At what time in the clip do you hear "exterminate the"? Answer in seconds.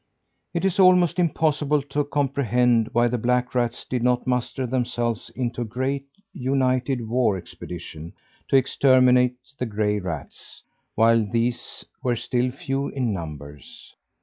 8.57-9.67